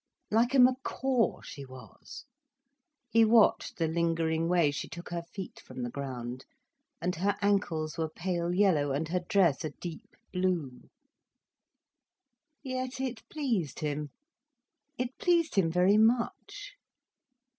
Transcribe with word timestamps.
Like 0.31 0.55
a 0.55 0.59
macaw 0.59 1.41
she 1.41 1.63
was! 1.63 2.25
He 3.11 3.23
watched 3.23 3.77
the 3.77 3.87
lingering 3.87 4.49
way 4.49 4.71
she 4.71 4.89
took 4.89 5.09
her 5.09 5.21
feet 5.21 5.59
from 5.63 5.83
the 5.83 5.91
ground. 5.91 6.43
And 6.99 7.17
her 7.17 7.35
ankles 7.39 7.99
were 7.99 8.09
pale 8.09 8.51
yellow, 8.51 8.91
and 8.93 9.07
her 9.09 9.19
dress 9.19 9.63
a 9.63 9.69
deep 9.79 10.15
blue. 10.33 10.89
Yet 12.63 12.99
it 12.99 13.29
pleased 13.29 13.81
him. 13.81 14.09
It 14.97 15.19
pleased 15.19 15.53
him 15.53 15.71
very 15.71 15.97
much. 15.99 16.73